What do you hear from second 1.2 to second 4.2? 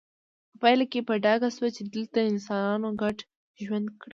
ډاګه شوه چې دلته انسانانو ګډ ژوند کړی